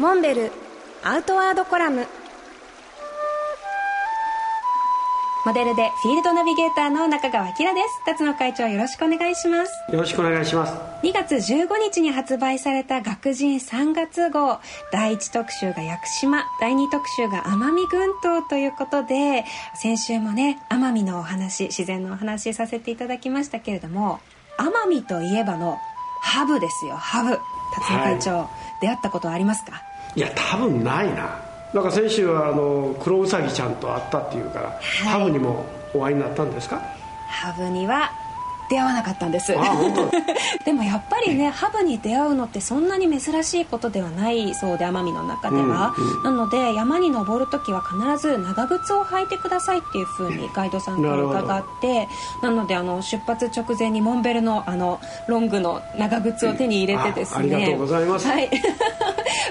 [0.00, 0.50] モンベル
[1.04, 2.06] アウトワードコラム。
[5.44, 7.66] モデルでフィールドナビゲーターの中川明です。
[8.06, 9.72] 辰野会長よろしくお願いします。
[9.92, 10.72] よろしくお願いします。
[11.02, 14.58] 2月15日に発売された学人3月号。
[14.90, 16.46] 第1特集が屋久島。
[16.62, 19.44] 第2特集が奄美群島ということで
[19.74, 24.20] 先週もね奄美のお話自然のお話させていただきましたけれども
[24.56, 25.76] 奄美といえばの
[26.22, 26.96] ハブですよ。
[26.96, 27.38] ハブ。
[27.74, 28.48] 辰野会長、はい、
[28.80, 29.82] 出会ったことありますか？
[30.14, 31.38] いや多分ないな。
[31.72, 35.64] なんか先週はあのクロウサギちゃんと会ったっていうから、はい、ハブにも
[35.94, 36.80] お会いになったんですか？
[37.28, 38.10] ハブには
[38.68, 39.52] 出会わなかったんです。
[40.64, 52.08] でもやっぱりねハブに出会うのってそんなに珍しいことではないそうで奄美の中では、うんうん、なので山に登る時は必ず長靴を履いてくださいっていうふうにガイドさんから伺って
[52.42, 58.50] なのであの出発直前にモンベルのあのロングの長靴を手に入れてですね、ありがとうございます、はい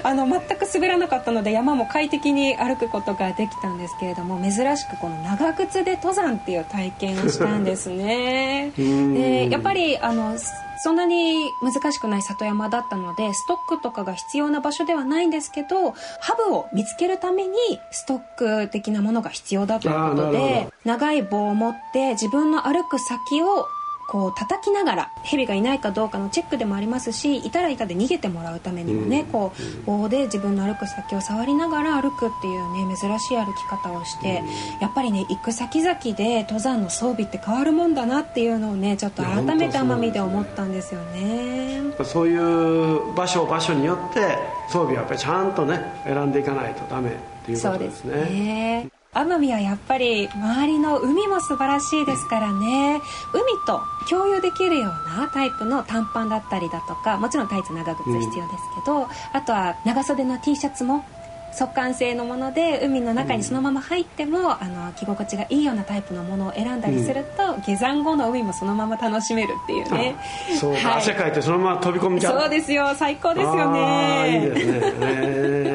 [0.04, 8.72] あの全く滑らなかったので山も快適に歩くことができたんですけれども珍しくこの長靴で登山っていう体験をしたんですね。
[8.76, 10.36] でやっぱりあの
[10.82, 17.52] そんなに難しくない里山だったのでストックとかが必要な場所ではないんですけどハブを見つけるために
[17.90, 18.20] ストッ
[18.64, 23.66] ク的なものが必要だということで長い棒を持って自分の歩く先を
[24.10, 29.52] こう叩きながら蛇がいないかどうかのチェックでもありますしいたらいたで逃げてもらうためにもね、うん、こ
[29.84, 41.80] う棒で自分の歩く先を触りながら歩くっていうね珍しい歩き方をして、うん、やっぱりね行く先々で登山の装備って変わるもんだなっていうのをねちょっと改めて奄美で思ったんですよね。
[42.02, 44.20] そういう場所場所によって
[44.68, 47.12] 装備はやっぱりちゃんとね選んでいかないとダメっ
[47.46, 48.12] ていうことですね。
[48.12, 53.00] そうですね奄美はやっぱり周りの海も素晴らしいですからね。
[53.32, 61.04] 海と共有できるようなタイプの短パンだったりだとかもちろんタイツ長靴必要ですけど、うん、あとは長袖の T シャツも
[61.52, 70.14] 速乾性のもので海の中にそのまま入っても、うん、あの着心地がいいようなタイプのものを選んだりすると、うん、下山後の海もそのまま楽しめるっていうね。
[70.60, 72.40] そう、はい、汗かいてそのまま飛び込みちゃう。
[72.42, 72.94] そうですよ。
[72.94, 74.44] 最高ですよね。
[74.44, 75.69] いいですね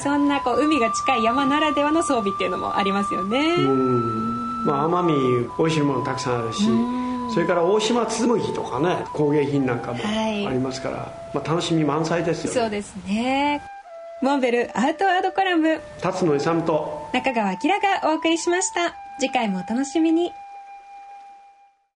[0.00, 3.56] そんなこう海が近い山ならではの装備っていうのもありますよね。
[4.66, 6.64] まあ奄美美味しいものたくさんあるし
[7.32, 12.60] それから大島紬とかね工芸品なんかもありますから、はい、まあ、楽しみ満載ですよね。
[12.60, 13.62] そうですね。
[14.22, 15.80] モンベルアウトワードコラム。
[16.00, 17.56] 辰野勇と中川明
[18.02, 18.94] がお送りしました。
[19.18, 20.32] 次回もお楽しみに